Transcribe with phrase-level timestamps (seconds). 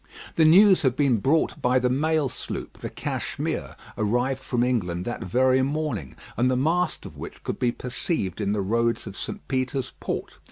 [0.35, 5.23] The news had been brought by the mail sloop, the Cashmere, arrived from England that
[5.23, 9.47] very morning, and the mast of which could be perceived in the roads of St.
[9.47, 10.39] Peter's Port.